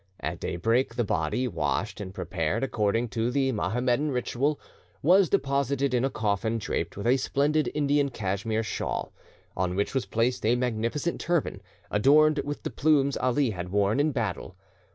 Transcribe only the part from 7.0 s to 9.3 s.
a splendid Indian Cashmere shawl,